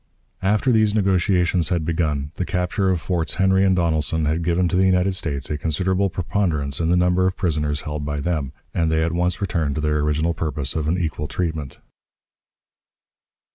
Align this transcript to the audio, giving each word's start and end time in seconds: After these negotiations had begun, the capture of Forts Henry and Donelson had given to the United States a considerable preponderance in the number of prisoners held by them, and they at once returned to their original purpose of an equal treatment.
After 0.41 0.71
these 0.71 0.95
negotiations 0.95 1.69
had 1.69 1.85
begun, 1.85 2.31
the 2.33 2.43
capture 2.43 2.89
of 2.89 2.99
Forts 2.99 3.35
Henry 3.35 3.63
and 3.63 3.75
Donelson 3.75 4.25
had 4.25 4.43
given 4.43 4.67
to 4.69 4.75
the 4.75 4.87
United 4.87 5.13
States 5.15 5.47
a 5.51 5.59
considerable 5.59 6.09
preponderance 6.09 6.79
in 6.79 6.89
the 6.89 6.97
number 6.97 7.27
of 7.27 7.37
prisoners 7.37 7.81
held 7.81 8.03
by 8.03 8.19
them, 8.19 8.51
and 8.73 8.91
they 8.91 9.03
at 9.03 9.11
once 9.11 9.39
returned 9.41 9.75
to 9.75 9.81
their 9.81 9.99
original 9.99 10.33
purpose 10.33 10.73
of 10.75 10.87
an 10.87 10.97
equal 10.97 11.27
treatment. 11.27 11.77